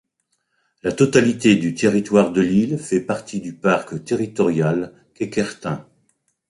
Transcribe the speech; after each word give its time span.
La 0.81 0.91
totalité 0.93 1.55
du 1.57 1.75
territoire 1.75 2.31
de 2.31 2.41
l'île 2.41 2.79
fait 2.79 3.01
partie 3.01 3.39
du 3.39 3.53
parc 3.53 4.03
territorial 4.03 4.93
Kekerten. 5.13 5.85